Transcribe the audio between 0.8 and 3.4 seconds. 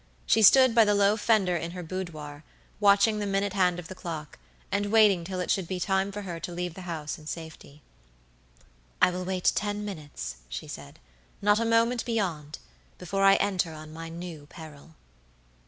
the low fender in her boudoir, watching the